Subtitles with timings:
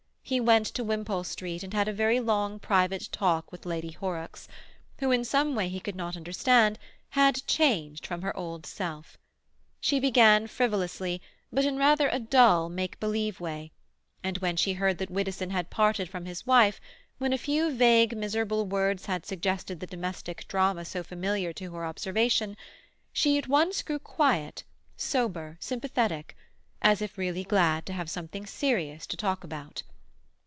[0.23, 4.47] He went to Wimpole Street and had a very long private talk with Lady Horrocks,
[4.99, 9.17] who, in some way he could not understand, had changed from her old self.
[9.81, 13.73] She began frivolously, but in rather a dull, make believe way;
[14.23, 16.79] and when she heard that Widdowson had parted from his wife,
[17.17, 21.83] when a few vague, miserable words had suggested the domestic drama so familiar to her
[21.83, 22.55] observation,
[23.11, 24.63] she at once grew quiet,
[24.95, 26.37] sober, sympathetic,
[26.81, 29.83] as if really glad to have something serious to talk about.